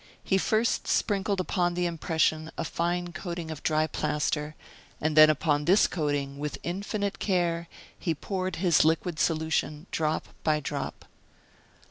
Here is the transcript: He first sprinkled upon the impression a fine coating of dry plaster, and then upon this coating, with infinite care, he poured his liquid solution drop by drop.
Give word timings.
He 0.23 0.39
first 0.39 0.87
sprinkled 0.87 1.39
upon 1.39 1.75
the 1.75 1.85
impression 1.85 2.49
a 2.57 2.63
fine 2.65 3.13
coating 3.13 3.51
of 3.51 3.61
dry 3.61 3.85
plaster, 3.85 4.55
and 4.99 5.15
then 5.15 5.29
upon 5.29 5.65
this 5.65 5.85
coating, 5.85 6.39
with 6.39 6.57
infinite 6.63 7.19
care, 7.19 7.67
he 7.99 8.15
poured 8.15 8.55
his 8.55 8.83
liquid 8.83 9.19
solution 9.19 9.85
drop 9.91 10.29
by 10.43 10.59
drop. 10.59 11.05